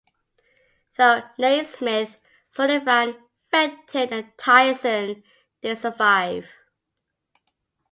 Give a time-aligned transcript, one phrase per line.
[0.97, 2.17] Though Naysmith,
[2.49, 5.23] Sullivan, Fenton and Tyson
[5.61, 6.47] did survive.